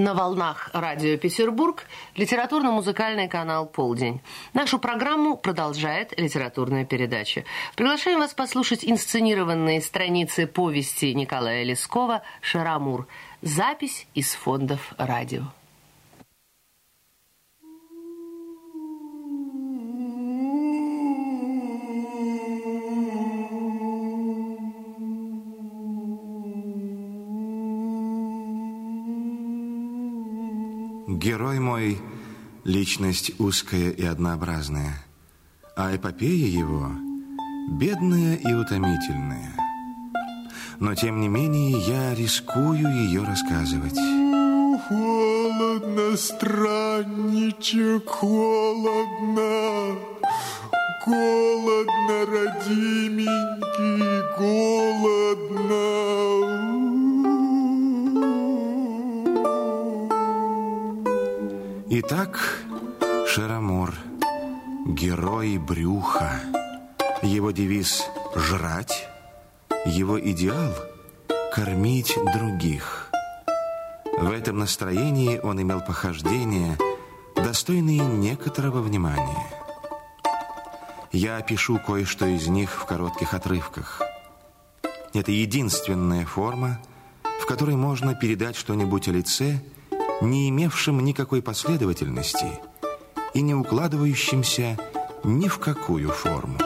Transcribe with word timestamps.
На 0.00 0.14
волнах 0.14 0.70
радио 0.72 1.18
Петербург 1.18 1.84
литературно-музыкальный 2.16 3.28
канал 3.28 3.66
«Полдень». 3.66 4.22
Нашу 4.54 4.78
программу 4.78 5.36
продолжает 5.36 6.18
литературная 6.18 6.86
передача. 6.86 7.44
Приглашаем 7.76 8.20
вас 8.20 8.32
послушать 8.32 8.82
инсценированные 8.82 9.82
страницы 9.82 10.46
повести 10.46 11.12
Николая 11.12 11.64
Лескова 11.64 12.22
«Шарамур». 12.40 13.08
Запись 13.42 14.06
из 14.14 14.32
фондов 14.32 14.94
радио. 14.96 15.42
Герой 31.22 31.60
мой– 31.60 31.98
личность 32.64 33.32
узкая 33.38 33.90
и 33.90 34.06
однообразная, 34.06 35.04
а 35.76 35.94
эпопея 35.94 36.46
его– 36.46 36.92
бедная 37.78 38.36
и 38.36 38.54
утомительная. 38.54 39.54
Но, 40.78 40.94
тем 40.94 41.20
не 41.20 41.28
менее, 41.28 41.78
я 41.86 42.14
рискую 42.14 42.88
ее 43.04 43.22
рассказывать. 43.22 43.98
Холодно, 44.88 46.16
странничек, 46.16 48.08
холодно, 48.08 49.98
Холодно, 51.04 52.24
родименький, 52.32 54.22
холодно. 54.38 54.69
Итак, 62.02 62.64
Шарамур, 63.28 63.94
герой 64.86 65.58
брюха. 65.58 66.40
Его 67.20 67.50
девиз 67.50 68.06
«жрать», 68.34 69.06
его 69.84 70.18
идеал– 70.18 70.72
кормить 71.54 72.16
других. 72.34 73.10
В 74.18 74.30
этом 74.32 74.60
настроении 74.60 75.40
он 75.40 75.60
имел 75.60 75.82
похождения, 75.82 76.78
достойные 77.36 78.00
некоторого 78.00 78.80
внимания. 78.80 79.46
Я 81.12 81.36
опишу 81.36 81.78
кое-что 81.86 82.24
из 82.24 82.46
них 82.46 82.70
в 82.70 82.86
коротких 82.86 83.34
отрывках. 83.34 84.00
Это 85.12 85.32
единственная 85.32 86.24
форма, 86.24 86.80
в 87.42 87.44
которой 87.44 87.76
можно 87.76 88.14
передать 88.14 88.56
что-нибудь 88.56 89.06
о 89.08 89.12
лице– 89.12 89.60
не 90.20 90.48
имевшим 90.48 91.00
никакой 91.00 91.42
последовательности 91.42 92.60
и 93.34 93.40
не 93.40 93.54
укладывающимся 93.54 94.78
ни 95.24 95.48
в 95.48 95.58
какую 95.58 96.10
форму. 96.10 96.58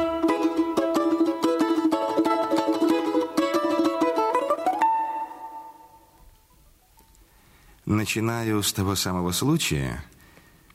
Начинаю 7.85 8.63
с 8.63 8.73
того 8.73 8.97
самого 8.97 9.33
случая, 9.33 10.05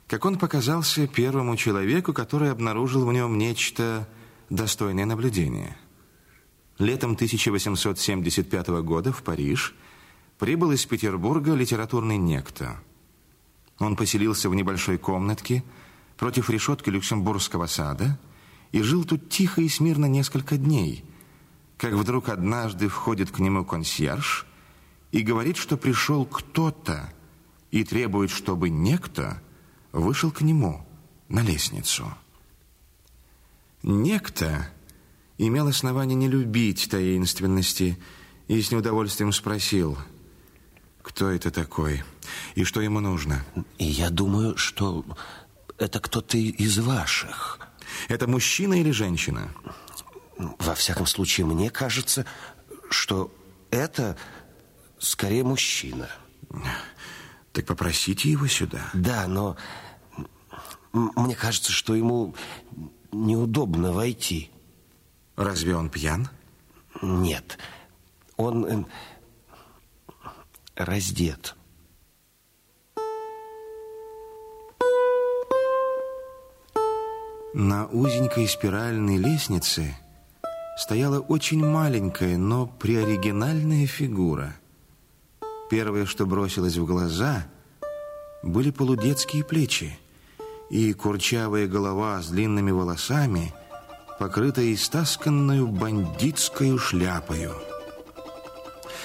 как 0.06 0.24
он 0.24 0.38
показался 0.38 1.06
первому 1.06 1.56
человеку, 1.56 2.12
который 2.12 2.50
обнаружил 2.50 3.04
в 3.04 3.12
нем 3.12 3.36
нечто 3.36 4.08
достойное 4.48 5.04
наблюдения. 5.04 5.76
Летом 6.78 7.12
1875 7.12 8.68
года 8.82 9.12
в 9.12 9.22
Париж– 9.22 9.74
прибыл 10.40 10.72
из 10.72 10.86
Петербурга 10.86 11.52
литературный 11.52 12.16
некто. 12.16 12.80
Он 13.78 13.94
поселился 13.94 14.48
в 14.48 14.54
небольшой 14.54 14.96
комнатке 14.96 15.62
против 16.16 16.48
решетки 16.48 16.88
Люксембургского 16.88 17.66
сада 17.66 18.18
и 18.72 18.80
жил 18.80 19.04
тут 19.04 19.28
тихо 19.28 19.60
и 19.60 19.68
смирно 19.68 20.06
несколько 20.06 20.56
дней, 20.56 21.04
как 21.76 21.92
вдруг 21.92 22.30
однажды 22.30 22.88
входит 22.88 23.30
к 23.30 23.38
нему 23.38 23.66
консьерж 23.66 24.46
и 25.12 25.20
говорит, 25.20 25.58
что 25.58 25.76
пришел 25.76 26.24
кто-то 26.24 27.12
и 27.70 27.84
требует, 27.84 28.30
чтобы 28.30 28.70
некто 28.70 29.42
вышел 29.92 30.30
к 30.30 30.40
нему 30.40 30.86
на 31.28 31.40
лестницу. 31.40 32.14
Некто 33.82 34.70
имел 35.36 35.66
основание 35.66 36.16
не 36.16 36.28
любить 36.28 36.88
таинственности 36.90 37.98
и 38.48 38.62
с 38.62 38.70
неудовольствием 38.70 39.32
спросил– 39.34 39.98
кто 41.02 41.30
это 41.30 41.50
такой? 41.50 42.02
И 42.54 42.64
что 42.64 42.80
ему 42.80 43.00
нужно? 43.00 43.44
И 43.78 43.84
я 43.84 44.10
думаю, 44.10 44.56
что 44.56 45.04
это 45.78 46.00
кто-то 46.00 46.36
из 46.36 46.78
ваших. 46.78 47.58
Это 48.08 48.26
мужчина 48.26 48.74
или 48.74 48.90
женщина? 48.90 49.50
Во 50.36 50.74
всяком 50.74 51.06
случае, 51.06 51.46
мне 51.46 51.70
кажется, 51.70 52.24
что 52.90 53.32
это 53.70 54.16
скорее 54.98 55.44
мужчина. 55.44 56.08
Так 57.52 57.66
попросите 57.66 58.30
его 58.30 58.46
сюда. 58.46 58.90
Да, 58.92 59.26
но 59.26 59.56
мне 60.92 61.34
кажется, 61.34 61.72
что 61.72 61.94
ему 61.94 62.34
неудобно 63.12 63.92
войти. 63.92 64.50
Разве 65.36 65.74
он 65.76 65.88
пьян? 65.88 66.28
Нет. 67.02 67.58
Он 68.36 68.64
э, 68.66 68.84
раздет. 70.84 71.56
На 77.52 77.86
узенькой 77.86 78.46
спиральной 78.46 79.16
лестнице 79.16 79.96
стояла 80.78 81.18
очень 81.18 81.64
маленькая, 81.64 82.38
но 82.38 82.66
приоригинальная 82.66 83.86
фигура. 83.86 84.54
Первое, 85.68 86.06
что 86.06 86.26
бросилось 86.26 86.76
в 86.76 86.86
глаза, 86.86 87.46
были 88.42 88.70
полудетские 88.70 89.44
плечи 89.44 89.98
и 90.70 90.92
курчавая 90.92 91.66
голова 91.66 92.22
с 92.22 92.28
длинными 92.28 92.70
волосами, 92.70 93.52
покрытая 94.18 94.72
истасканную 94.72 95.66
бандитскую 95.66 96.78
шляпою. 96.78 97.54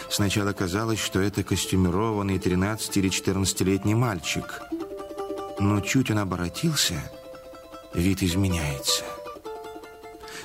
Сначала 0.09 0.53
казалось, 0.53 0.99
что 0.99 1.19
это 1.19 1.43
костюмированный 1.43 2.39
13 2.39 2.97
или 2.97 3.09
14-летний 3.09 3.95
мальчик. 3.95 4.61
Но 5.59 5.81
чуть 5.81 6.11
он 6.11 6.19
оборотился, 6.19 7.11
вид 7.93 8.21
изменяется. 8.21 9.03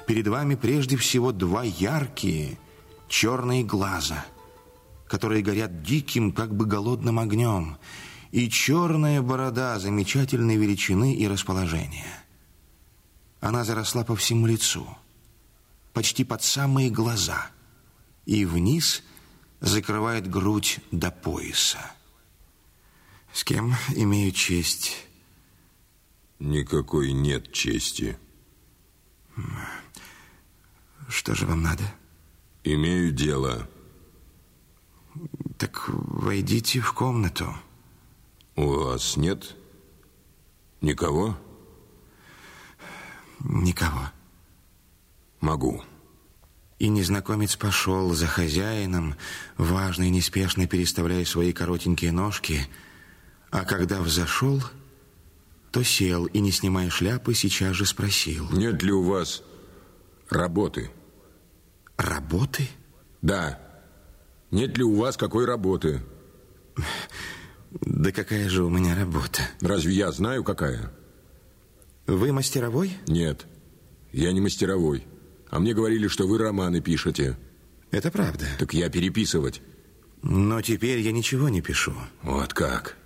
Перед 0.06 0.26
вами 0.26 0.54
прежде 0.54 0.96
всего 0.96 1.32
два 1.32 1.62
яркие 1.62 2.58
черные 3.08 3.62
глаза, 3.62 4.24
которые 5.06 5.42
горят 5.42 5.82
диким, 5.82 6.32
как 6.32 6.54
бы 6.54 6.64
голодным 6.64 7.18
огнем, 7.18 7.76
и 8.32 8.48
черная 8.48 9.20
борода 9.20 9.78
замечательной 9.78 10.56
величины 10.56 11.14
и 11.14 11.28
расположения. 11.28 12.06
Она 13.40 13.64
заросла 13.64 14.04
по 14.04 14.16
всему 14.16 14.46
лицу, 14.46 14.86
почти 15.92 16.24
под 16.24 16.42
самые 16.42 16.90
глаза, 16.90 17.50
и 18.24 18.44
вниз– 18.44 19.02
закрывает 19.60 20.28
грудь 20.28 20.80
до 20.90 21.10
пояса. 21.10 21.78
С 23.32 23.44
кем 23.44 23.74
имею 23.94 24.32
честь? 24.32 25.06
Никакой 26.38 27.12
нет 27.12 27.52
чести. 27.52 28.18
Что 31.08 31.34
же 31.34 31.46
вам 31.46 31.62
надо? 31.62 31.84
Имею 32.64 33.12
дело. 33.12 33.68
Так 35.58 35.88
войдите 35.88 36.80
в 36.80 36.92
комнату. 36.92 37.54
У 38.56 38.66
вас 38.66 39.16
нет 39.16 39.56
никого? 40.80 41.36
Никого. 43.40 44.10
Могу. 45.40 45.82
И 46.80 46.88
незнакомец 46.88 47.56
пошел 47.56 48.14
за 48.14 48.26
хозяином, 48.26 49.14
важно 49.58 50.04
и 50.04 50.10
неспешно 50.10 50.66
переставляя 50.66 51.26
свои 51.26 51.52
коротенькие 51.52 52.10
ножки, 52.10 52.66
а 53.50 53.66
когда 53.66 54.00
взошел, 54.00 54.62
то 55.72 55.82
сел 55.82 56.24
и, 56.24 56.40
не 56.40 56.50
снимая 56.50 56.88
шляпы, 56.88 57.34
сейчас 57.34 57.76
же 57.76 57.84
спросил. 57.84 58.48
Нет 58.50 58.82
ли 58.82 58.92
у 58.92 59.02
вас 59.02 59.42
работы? 60.30 60.90
Работы? 61.98 62.66
Да. 63.20 63.60
Нет 64.50 64.78
ли 64.78 64.82
у 64.82 64.96
вас 64.96 65.18
какой 65.18 65.44
работы? 65.44 66.00
Да 67.72 68.10
какая 68.10 68.48
же 68.48 68.64
у 68.64 68.70
меня 68.70 68.96
работа? 68.96 69.42
Разве 69.60 69.92
я 69.92 70.10
знаю, 70.12 70.44
какая? 70.44 70.90
Вы 72.06 72.32
мастеровой? 72.32 72.96
Нет, 73.06 73.46
я 74.12 74.32
не 74.32 74.40
мастеровой. 74.40 75.06
А 75.50 75.58
мне 75.58 75.74
говорили, 75.74 76.06
что 76.06 76.26
вы 76.26 76.38
романы 76.38 76.80
пишете. 76.80 77.36
Это 77.90 78.10
правда. 78.10 78.46
Так 78.58 78.72
я 78.72 78.88
переписывать. 78.88 79.60
Но 80.22 80.62
теперь 80.62 81.00
я 81.00 81.12
ничего 81.12 81.48
не 81.48 81.60
пишу. 81.60 81.94
Вот 82.22 82.54
как? 82.54 82.96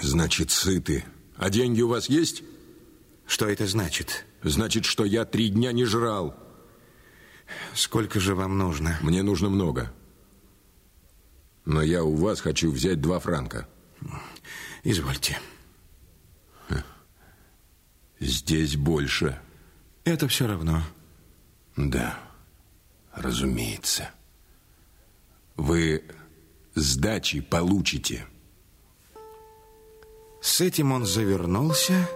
Значит, 0.00 0.50
сыты. 0.50 1.04
А 1.36 1.50
деньги 1.50 1.82
у 1.82 1.88
вас 1.88 2.08
есть? 2.08 2.44
Что 3.26 3.48
это 3.48 3.66
значит? 3.66 4.26
Значит, 4.42 4.84
что 4.84 5.04
я 5.04 5.24
три 5.24 5.48
дня 5.48 5.72
не 5.72 5.84
жрал. 5.84 6.36
Сколько 7.74 8.20
же 8.20 8.34
вам 8.34 8.56
нужно? 8.56 8.96
Мне 9.02 9.22
нужно 9.22 9.48
много. 9.48 9.92
Но 11.64 11.82
я 11.82 12.04
у 12.04 12.14
вас 12.14 12.40
хочу 12.40 12.70
взять 12.70 13.00
два 13.00 13.18
франка. 13.18 13.68
Извольте. 14.84 15.38
Здесь 18.20 18.76
больше. 18.76 19.40
Это 20.06 20.28
все 20.28 20.46
равно. 20.46 20.82
Да, 21.76 22.16
разумеется. 23.12 24.10
Вы 25.56 26.04
сдачи 26.76 27.40
получите. 27.40 28.24
С 30.40 30.60
этим 30.60 30.92
он 30.92 31.06
завернулся 31.06 32.08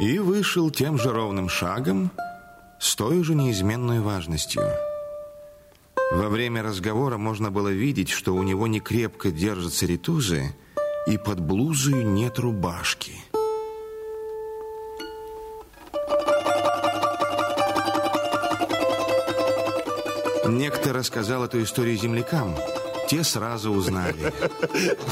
и 0.00 0.18
вышел 0.18 0.72
тем 0.72 0.98
же 0.98 1.12
ровным 1.12 1.48
шагом, 1.48 2.10
с 2.80 2.96
той 2.96 3.22
же 3.22 3.36
неизменной 3.36 4.00
важностью. 4.00 4.64
Во 6.10 6.28
время 6.28 6.64
разговора 6.64 7.16
можно 7.16 7.52
было 7.52 7.68
видеть, 7.68 8.08
что 8.08 8.34
у 8.34 8.42
него 8.42 8.66
не 8.66 8.80
крепко 8.80 9.30
держатся 9.30 9.86
ритузы, 9.86 10.52
и 11.06 11.16
под 11.16 11.38
блузой 11.38 12.02
нет 12.02 12.40
рубашки. 12.40 13.12
Некто 20.52 20.92
рассказал 20.92 21.44
эту 21.44 21.62
историю 21.62 21.96
землякам. 21.96 22.54
Те 23.08 23.24
сразу 23.24 23.72
узнали. 23.72 24.32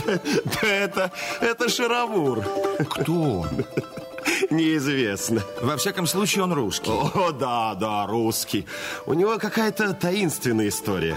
Да 0.06 0.68
это, 0.68 1.12
это 1.40 1.68
Шарамур. 1.68 2.44
Кто 2.88 3.12
он? 3.12 3.48
Неизвестно. 4.50 5.42
Во 5.62 5.78
всяком 5.78 6.06
случае, 6.06 6.44
он 6.44 6.52
русский. 6.52 6.90
О, 6.90 7.32
да, 7.32 7.74
да, 7.74 8.06
русский. 8.06 8.66
У 9.06 9.14
него 9.14 9.38
какая-то 9.38 9.94
таинственная 9.94 10.68
история. 10.68 11.16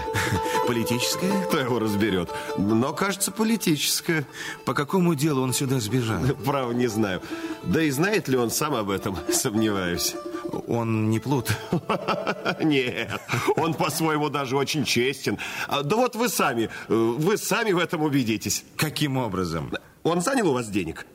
Политическая? 0.66 1.44
Кто 1.44 1.58
его 1.58 1.78
разберет? 1.78 2.30
Но, 2.56 2.94
кажется, 2.94 3.30
политическая. 3.30 4.26
По 4.64 4.72
какому 4.72 5.14
делу 5.14 5.42
он 5.42 5.52
сюда 5.52 5.80
сбежал? 5.80 6.20
Право 6.44 6.72
не 6.72 6.86
знаю. 6.86 7.20
Да 7.62 7.82
и 7.82 7.90
знает 7.90 8.28
ли 8.28 8.38
он 8.38 8.50
сам 8.50 8.74
об 8.74 8.88
этом, 8.88 9.18
сомневаюсь. 9.30 10.14
Он 10.68 11.10
не 11.10 11.18
плут? 11.18 11.50
Нет, 12.60 13.20
он 13.56 13.74
по-своему 13.74 14.28
даже 14.28 14.56
очень 14.56 14.84
честен. 14.84 15.38
А, 15.68 15.82
Да 15.82 15.96
вот 15.96 16.16
вы 16.16 16.28
сами, 16.28 16.70
э, 16.88 16.94
вы 16.94 17.36
сами 17.36 17.72
в 17.72 17.78
этом 17.78 18.02
убедитесь. 18.02 18.64
Каким 18.76 19.16
образом? 19.16 19.72
Он 20.02 20.20
занял 20.20 20.50
у 20.50 20.52
вас 20.54 20.68
денег? 20.68 21.06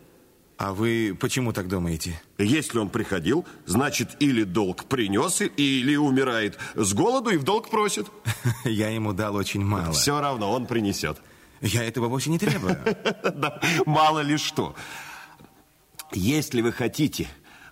А 0.58 0.74
вы 0.74 1.18
почему 1.18 1.54
так 1.54 1.70
думаете? 1.70 2.22
Если 2.38 2.80
он 2.80 2.90
приходил, 2.90 3.46
значит, 3.66 4.18
или 4.20 4.44
долг 4.44 4.84
принес, 4.86 5.40
или 5.42 5.96
умирает 5.96 6.58
с 6.76 6.94
голоду 6.94 7.30
и 7.30 7.38
в 7.38 7.44
долг 7.44 7.70
просит. 7.70 8.08
Я 8.66 8.90
ему 8.90 9.14
дал 9.14 9.36
очень 9.36 9.64
мало. 9.64 9.94
Все 9.94 10.20
равно 10.20 10.52
он 10.52 10.66
принесет. 10.66 11.18
Я 11.62 11.84
этого 11.84 12.08
вовсе 12.08 12.30
не 12.30 12.40
требую. 12.40 12.78
Да, 13.34 13.62
мало 13.86 14.20
ли 14.20 14.36
что. 14.38 14.76
Если 16.12 16.62
вы 16.62 16.74
хотите 16.74 17.28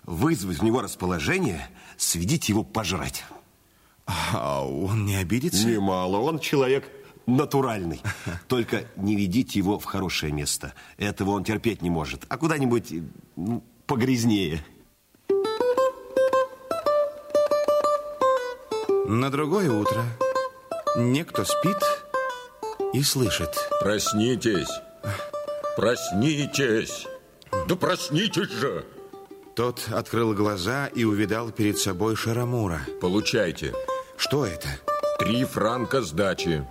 вызвать 0.08 0.58
в 0.58 0.64
него 0.64 0.80
расположение, 0.80 1.68
сведите 1.98 2.52
его 2.52 2.64
пожрать. 2.64 3.24
А 4.06 4.66
он 4.66 5.04
не 5.04 5.16
обидится? 5.16 5.66
Немало, 5.68 6.16
он 6.16 6.38
человек 6.38 6.90
натуральный. 7.26 8.00
Только 8.48 8.84
не 8.96 9.16
ведите 9.16 9.58
его 9.58 9.78
в 9.78 9.84
хорошее 9.84 10.32
место. 10.32 10.72
Этого 10.96 11.32
он 11.32 11.44
терпеть 11.44 11.82
не 11.82 11.90
может. 11.90 12.24
А 12.28 12.38
куда-нибудь 12.38 12.94
ну, 13.36 13.62
погрязнее. 13.86 14.64
На 19.06 19.30
другое 19.30 19.70
утро 19.70 20.04
некто 20.96 21.44
спит 21.44 21.78
и 22.94 23.02
слышит. 23.02 23.54
Проснитесь. 23.82 24.70
Проснитесь. 25.76 27.06
Да 27.68 27.76
проснитесь 27.76 28.50
же. 28.50 28.86
Тот 29.58 29.88
открыл 29.90 30.34
глаза 30.34 30.86
и 30.86 31.02
увидал 31.02 31.50
перед 31.50 31.78
собой 31.78 32.14
Шарамура. 32.14 32.80
Получайте. 33.00 33.74
Что 34.16 34.46
это? 34.46 34.68
Три 35.18 35.44
франка 35.44 36.00
сдачи. 36.00 36.64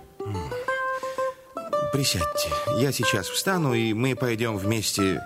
Присядьте. 1.92 2.48
Я 2.78 2.90
сейчас 2.90 3.28
встану, 3.28 3.74
и 3.74 3.92
мы 3.92 4.16
пойдем 4.16 4.56
вместе 4.56 5.22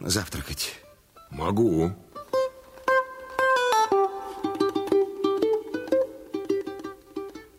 завтракать. 0.00 0.80
Могу. 1.30 1.92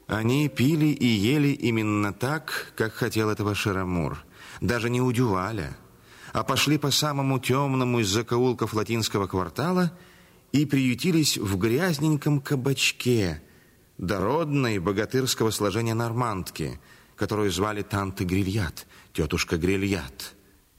Они 0.08 0.50
пили 0.50 0.88
и 0.88 1.08
ели 1.08 1.54
именно 1.54 2.12
так, 2.12 2.74
как 2.76 2.94
хотел 2.94 3.30
этого 3.30 3.56
Шарамур. 3.56 4.18
Даже 4.60 4.90
не 4.90 5.00
у 5.00 5.10
Дюваля, 5.14 5.78
а 6.38 6.44
пошли 6.44 6.78
по 6.78 6.92
самому 6.92 7.40
темному 7.40 8.00
из 8.00 8.10
закоулков 8.10 8.76
латинского 8.76 9.26
квартала 9.26 9.92
и 10.52 10.68
приютились 10.68 11.36
в 11.36 11.58
грязненьком 11.58 12.42
кабачке 12.42 13.42
дородной 13.98 14.78
богатырского 14.78 15.50
сложения 15.50 15.96
нормандки, 15.96 16.80
которую 17.16 17.50
звали 17.50 17.82
Танты 17.82 18.24
Грильят, 18.24 18.86
тетушка 19.14 19.58
Грильят. 19.58 20.36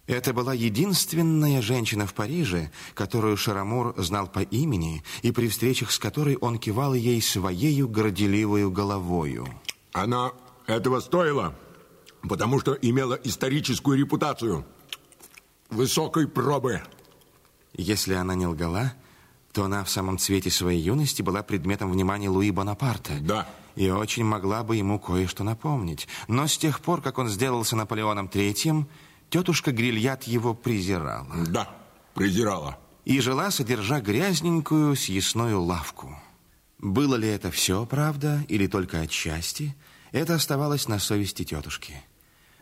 Это 0.07 0.33
была 0.33 0.55
единственная 0.55 1.61
женщина 1.61 2.07
в 2.07 2.15
Париже, 2.15 2.71
которую 2.95 3.37
Шарамур 3.37 3.95
знал 3.97 4.29
по 4.29 4.43
имени, 4.43 5.03
и 5.23 5.33
при 5.33 5.49
встречах 5.49 5.91
с 5.91 5.99
которой 5.99 6.37
он 6.37 6.61
кивал 6.61 6.95
ей 6.95 7.21
своею 7.21 7.89
горделивою 7.89 8.71
головою. 8.71 9.49
Она 9.93 10.31
этого 10.69 11.01
стоила, 11.01 11.53
потому 12.23 12.61
что 12.61 12.75
имела 12.75 13.19
историческую 13.25 13.99
репутацию 13.99 14.65
высокой 15.71 16.29
пробы. 16.29 16.83
Если 17.73 18.15
она 18.15 18.35
не 18.35 18.47
лгала, 18.47 18.95
то 19.53 19.65
она 19.65 19.85
в 19.85 19.91
самом 19.91 20.19
цвете 20.19 20.51
своей 20.51 20.81
юности 20.81 21.23
была 21.23 21.43
предметом 21.43 21.91
внимания 21.91 22.29
Луи 22.29 22.51
Бонапарта. 22.51 23.15
Да. 23.21 23.49
И 23.77 23.91
очень 23.91 24.25
могла 24.25 24.63
бы 24.65 24.77
ему 24.77 24.99
кое-что 24.99 25.45
напомнить. 25.45 26.09
Но 26.27 26.47
с 26.47 26.59
тех 26.59 26.81
пор, 26.81 27.01
как 27.01 27.19
он 27.19 27.29
сделался 27.29 27.77
Наполеоном 27.77 28.29
Третьим, 28.29 28.89
тетушка 29.31 29.73
Грильят 29.73 30.25
его 30.25 30.55
презирала. 30.55 31.45
Да, 31.47 31.69
презирала. 32.15 32.79
И 33.05 33.21
жила, 33.21 33.51
содержа 33.51 34.01
грязненькую 34.01 34.97
съестную 34.97 35.61
лавку. 35.63 36.19
Было 36.79 37.17
ли 37.17 37.29
это 37.29 37.51
все 37.51 37.87
правда 37.87 38.45
или 38.49 38.67
только 38.67 39.01
отчасти, 39.01 39.75
это 40.13 40.35
оставалось 40.35 40.89
на 40.89 40.99
совести 40.99 41.45
тетушки. 41.45 42.03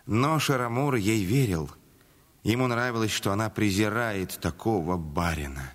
Но 0.07 0.39
Шарамур 0.39 0.95
ей 0.95 1.25
верил. 1.25 1.71
Ему 2.47 2.69
нравилось, 2.69 3.11
что 3.11 3.33
она 3.33 3.51
презирает 3.51 4.39
такого 4.41 4.97
барина. 4.97 5.73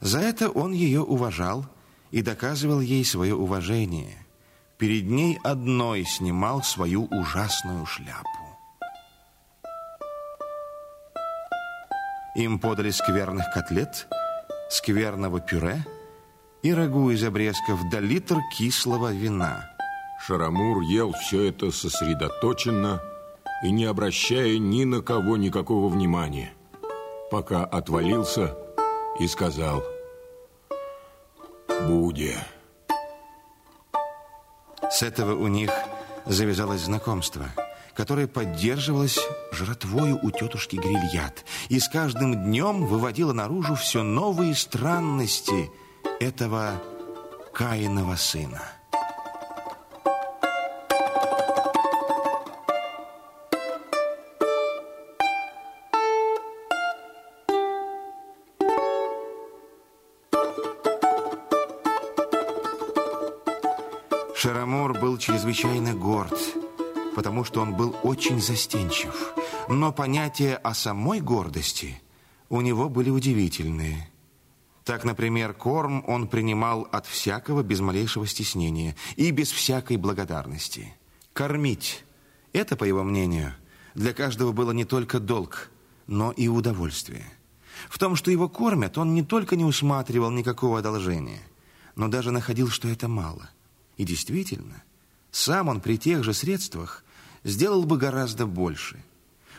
За 0.00 0.20
это 0.20 0.50
он 0.50 0.72
ее 0.72 1.00
уважал 1.00 1.64
и 2.10 2.20
доказывал 2.20 2.82
ей 2.82 3.02
свое 3.02 3.34
уважение. 3.34 4.18
Перед 4.76 5.04
ней 5.04 5.38
одной 5.42 6.04
снимал 6.04 6.62
свою 6.62 7.06
ужасную 7.06 7.86
шляпу. 7.86 8.28
Им 12.36 12.58
подали 12.58 12.90
скверных 12.90 13.50
котлет, 13.54 14.06
скверного 14.68 15.40
пюре 15.40 15.82
и 16.62 16.74
рагу 16.74 17.10
из 17.10 17.24
обрезков 17.24 17.80
да 17.90 18.00
литр 18.00 18.36
кислого 18.54 19.14
вина. 19.14 19.64
Шарамур 20.26 20.82
ел 20.82 21.14
все 21.14 21.48
это 21.48 21.70
сосредоточенно 21.70 23.00
и 23.62 23.70
не 23.70 23.84
обращая 23.84 24.58
ни 24.58 24.84
на 24.84 25.00
кого 25.00 25.36
никакого 25.36 25.88
внимания, 25.88 26.52
пока 27.30 27.64
отвалился 27.64 28.56
и 29.18 29.28
сказал 29.28 29.82
«Буде». 31.86 32.36
С 34.90 35.02
этого 35.02 35.34
у 35.34 35.48
них 35.48 35.70
завязалось 36.26 36.82
знакомство, 36.82 37.46
которое 37.94 38.26
поддерживалось 38.26 39.18
жратвою 39.52 40.18
у 40.22 40.30
тетушки 40.30 40.76
Грильят 40.76 41.44
и 41.68 41.78
с 41.78 41.88
каждым 41.88 42.44
днем 42.44 42.86
выводило 42.86 43.32
наружу 43.32 43.74
все 43.74 44.02
новые 44.02 44.54
странности 44.54 45.70
этого 46.20 46.82
Каинова 47.52 48.16
сына. 48.16 48.62
Шарамур 64.42 64.98
был 64.98 65.18
чрезвычайно 65.18 65.94
горд 65.94 66.36
потому 67.14 67.44
что 67.44 67.60
он 67.60 67.76
был 67.76 67.94
очень 68.02 68.40
застенчив. 68.40 69.34
Но 69.68 69.92
понятия 69.92 70.56
о 70.56 70.74
самой 70.74 71.20
гордости 71.20 72.02
у 72.48 72.60
него 72.60 72.88
были 72.88 73.08
удивительные. 73.08 74.10
Так, 74.82 75.04
например, 75.04 75.54
корм 75.54 76.02
он 76.08 76.26
принимал 76.26 76.88
от 76.90 77.06
всякого 77.06 77.62
без 77.62 77.78
малейшего 77.78 78.26
стеснения 78.26 78.96
и 79.14 79.30
без 79.30 79.52
всякой 79.52 79.96
благодарности. 79.96 80.92
Кормить– 81.32 82.04
это, 82.52 82.74
по 82.74 82.82
его 82.82 83.04
мнению, 83.04 83.54
для 83.94 84.12
каждого 84.12 84.50
было 84.50 84.72
не 84.72 84.84
только 84.84 85.20
долг, 85.20 85.70
но 86.08 86.32
и 86.32 86.48
удовольствие. 86.48 87.26
В 87.88 87.96
том, 87.96 88.16
что 88.16 88.32
его 88.32 88.48
кормят, 88.48 88.98
он 88.98 89.14
не 89.14 89.22
только 89.22 89.54
не 89.54 89.64
усматривал 89.64 90.32
никакого 90.32 90.80
одолжения, 90.80 91.42
но 91.94 92.08
даже 92.08 92.32
находил, 92.32 92.70
что 92.70 92.88
это 92.88 93.06
мало. 93.06 93.48
И 93.96 94.04
действительно, 94.04 94.82
сам 95.30 95.68
он 95.68 95.80
при 95.80 95.98
тех 95.98 96.24
же 96.24 96.32
средствах 96.32 97.04
сделал 97.44 97.84
бы 97.84 97.96
гораздо 97.98 98.46
больше. 98.46 99.02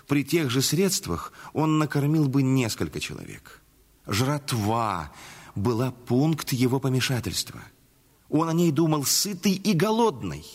При 0.07 0.23
тех 0.23 0.49
же 0.49 0.61
средствах 0.61 1.31
он 1.53 1.77
накормил 1.77 2.27
бы 2.27 2.43
несколько 2.43 2.99
человек. 2.99 3.61
Жратва 4.05 5.11
была 5.55 5.91
пункт 5.91 6.51
его 6.51 6.79
помешательства. 6.79 7.61
Он 8.29 8.49
о 8.49 8.53
ней 8.53 8.71
думал 8.71 9.05
сытый 9.05 9.53
и 9.53 9.73
голодный, 9.73 10.45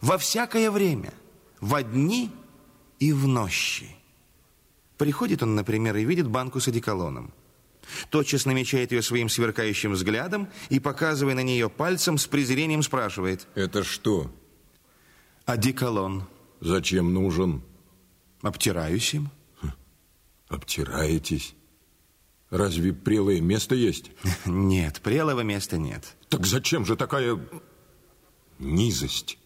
во 0.00 0.18
всякое 0.18 0.70
время, 0.70 1.14
в 1.60 1.82
дни 1.82 2.30
и 2.98 3.12
в 3.12 3.26
нощи. 3.26 3.94
Приходит 4.98 5.42
он, 5.42 5.54
например, 5.54 5.96
и 5.96 6.04
видит 6.04 6.28
банку 6.28 6.60
с 6.60 6.68
одеколоном. 6.68 7.32
Тотчас 8.10 8.46
намечает 8.46 8.92
ее 8.92 9.02
своим 9.02 9.28
сверкающим 9.28 9.92
взглядом 9.92 10.48
и, 10.68 10.80
показывая 10.80 11.34
на 11.34 11.42
нее 11.42 11.68
пальцем, 11.68 12.18
с 12.18 12.26
презрением 12.26 12.82
спрашивает. 12.82 13.46
Это 13.54 13.84
что? 13.84 14.30
Одеколон. 15.44 16.24
Зачем 16.60 17.12
нужен? 17.14 17.62
Обтираюсь 18.42 19.14
им. 19.14 19.30
Обтираетесь? 20.48 21.54
Разве 22.50 22.92
прелое 22.92 23.40
место 23.40 23.74
есть? 23.76 24.10
Нет, 24.44 25.00
прелого 25.00 25.42
места 25.42 25.78
нет. 25.78 26.16
Так 26.28 26.46
зачем 26.46 26.84
же 26.84 26.96
такая 26.96 27.38
низость? 28.58 29.38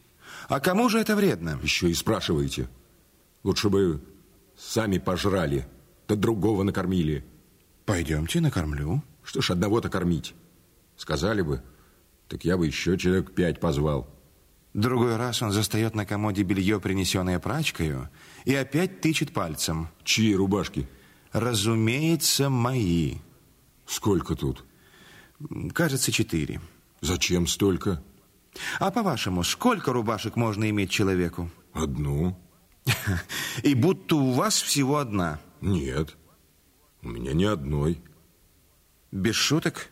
А 0.49 0.61
кому 0.61 0.89
же 0.89 0.99
это 0.99 1.15
вредно? 1.15 1.61
Еще 1.63 1.91
и 1.91 1.95
спрашиваете. 1.95 2.69
Лучше 3.43 3.69
бы 3.69 4.03
сами 4.57 4.97
пожрали, 4.97 5.67
да 6.09 6.17
другого 6.17 6.63
накормили. 6.63 7.25
Пойдемте, 7.85 8.41
накормлю. 8.41 9.03
Что 9.23 9.41
ж, 9.41 9.51
одного-то 9.51 9.89
кормить. 9.89 10.35
Сказали 10.97 11.43
бы, 11.43 11.63
так 12.29 12.45
я 12.45 12.57
бы 12.57 12.67
еще 12.67 12.97
человек 12.97 13.35
пять 13.35 13.61
позвал. 13.61 14.09
Другой 14.75 15.17
раз 15.17 15.41
он 15.41 15.53
застает 15.53 15.95
на 15.95 16.05
комоде 16.05 16.43
белье, 16.43 16.81
принесенное 16.81 17.39
прачкою, 17.39 18.11
и 18.45 18.55
опять 18.55 19.01
тычет 19.01 19.33
пальцем. 19.33 19.89
Чьи 20.03 20.35
рубашки? 20.35 20.89
Разумеется, 21.33 22.51
мои. 22.51 23.19
Сколько 23.87 24.35
тут? 24.35 24.65
Кажется, 25.73 26.11
четыре. 26.11 26.61
Зачем 27.01 27.47
столько? 27.47 28.03
А 28.81 28.91
по-вашему, 28.91 29.45
сколько 29.45 29.93
рубашек 29.93 30.37
можно 30.37 30.69
иметь 30.71 30.91
человеку? 30.91 31.51
Одну. 31.73 32.39
И 33.63 33.75
будто 33.75 34.17
у 34.17 34.33
вас 34.33 34.61
всего 34.61 34.99
одна. 34.99 35.41
Нет, 35.61 36.17
у 37.05 37.09
меня 37.09 37.33
ни 37.33 37.45
одной. 37.45 38.01
Без 39.13 39.35
шуток? 39.35 39.91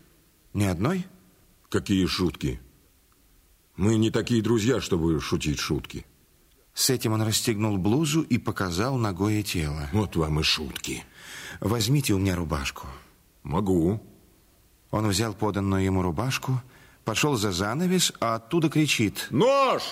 Ни 0.54 0.64
одной? 0.64 1.07
Какие 1.69 2.07
шутки? 2.07 2.61
Мы 3.76 3.97
не 3.97 4.11
такие 4.11 4.42
друзья, 4.42 4.81
чтобы 4.81 5.21
шутить 5.21 5.59
шутки. 5.59 6.07
С 6.75 6.90
этим 6.90 7.12
он 7.12 7.23
расстегнул 7.23 7.76
блузу 7.76 8.23
и 8.23 8.38
показал 8.38 8.97
ногое 8.97 9.42
тело. 9.42 9.88
Вот 9.92 10.16
вам 10.16 10.40
и 10.40 10.42
шутки. 10.42 11.04
Возьмите 11.61 12.14
у 12.14 12.19
меня 12.19 12.35
рубашку. 12.35 12.87
Могу. 13.42 14.02
Он 14.90 15.09
взял 15.09 15.35
поданную 15.35 15.85
ему 15.85 16.02
рубашку, 16.02 16.61
пошел 17.04 17.37
за 17.37 17.52
занавес, 17.52 18.12
а 18.21 18.37
оттуда 18.37 18.69
кричит. 18.69 19.26
Нож! 19.31 19.83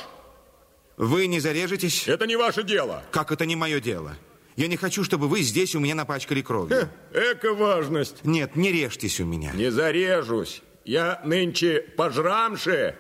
Вы 0.96 1.26
не 1.26 1.40
зарежетесь? 1.40 2.06
Это 2.06 2.26
не 2.26 2.36
ваше 2.36 2.62
дело. 2.62 3.02
Как 3.10 3.32
это 3.32 3.46
не 3.46 3.56
мое 3.56 3.80
дело? 3.80 4.16
Я 4.60 4.68
не 4.68 4.76
хочу, 4.76 5.04
чтобы 5.04 5.26
вы 5.26 5.40
здесь 5.40 5.74
у 5.74 5.80
меня 5.80 5.94
напачкали 5.94 6.42
кровью. 6.42 6.90
Эка 7.14 7.54
важность. 7.54 8.22
Нет, 8.26 8.56
не 8.56 8.70
режьтесь 8.70 9.18
у 9.18 9.24
меня. 9.24 9.52
Не 9.52 9.70
зарежусь. 9.70 10.60
Я 10.84 11.22
нынче 11.24 11.80
пожрамше. 11.96 12.94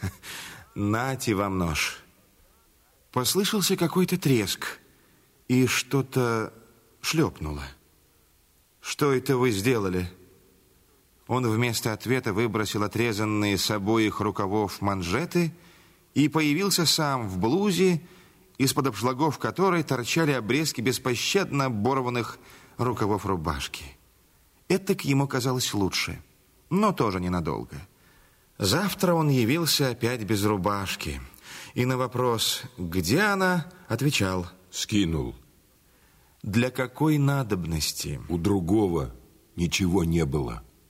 Нате 0.74 1.34
вам 1.34 1.58
нож. 1.58 2.02
Послышался 3.12 3.76
какой-то 3.76 4.18
треск, 4.18 4.80
и 5.46 5.68
что-то 5.68 6.52
шлепнуло. 7.00 7.62
Что 8.80 9.12
это 9.12 9.36
вы 9.36 9.52
сделали? 9.52 10.10
Он 11.28 11.48
вместо 11.48 11.92
ответа 11.92 12.32
выбросил 12.32 12.82
отрезанные 12.82 13.58
с 13.58 13.70
обоих 13.70 14.18
рукавов 14.18 14.80
манжеты 14.80 15.52
и 16.14 16.28
появился 16.28 16.84
сам 16.84 17.28
в 17.28 17.38
блузе, 17.38 18.00
из-под 18.58 18.88
обшлагов 18.88 19.38
которой 19.38 19.82
торчали 19.82 20.32
обрезки 20.32 20.80
беспощадно 20.80 21.66
оборванных 21.66 22.38
рукавов 22.78 23.26
рубашки. 23.26 23.84
Это 24.68 24.94
к 24.94 25.02
ему 25.02 25.28
казалось 25.28 25.72
лучше, 25.74 26.22
но 26.70 26.92
тоже 26.92 27.20
ненадолго. 27.20 27.76
Завтра 28.58 29.14
он 29.14 29.28
явился 29.28 29.90
опять 29.90 30.24
без 30.24 30.44
рубашки, 30.44 31.20
и 31.74 31.84
на 31.84 31.96
вопрос 31.96 32.62
«Где 32.78 33.20
она?» 33.20 33.66
отвечал 33.88 34.46
Скинул. 34.70 35.34
«Для 36.42 36.70
какой 36.70 37.18
надобности?» 37.18 38.20
У 38.28 38.38
другого 38.38 39.14
ничего 39.56 40.04
не 40.04 40.24
было. 40.24 40.62